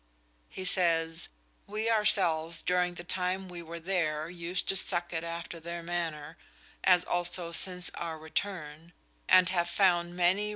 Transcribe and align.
He 0.49 0.65
says: 0.65 1.29
"We 1.67 1.87
ourselves 1.87 2.63
during 2.63 2.95
the 2.95 3.03
time 3.03 3.47
we 3.47 3.61
were 3.61 3.79
there 3.79 4.31
used 4.31 4.67
to 4.69 4.75
suck 4.75 5.13
it 5.13 5.23
after 5.23 5.59
their 5.59 5.83
maner, 5.83 6.37
as 6.83 7.03
also 7.03 7.51
since 7.51 7.91
our 7.91 8.17
returne, 8.17 8.93
and 9.29 9.49
have 9.49 9.69
found 9.69 10.15
maine[? 10.17 10.39